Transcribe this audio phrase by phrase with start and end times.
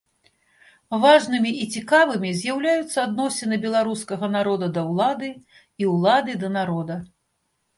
[1.03, 5.29] Важнымі і цікавымі з'яўляюцца адносіны беларускага народа да ўлады
[5.85, 6.95] і ўлады да народа.